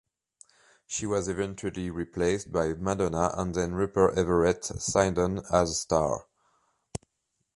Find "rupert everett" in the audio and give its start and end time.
3.75-4.65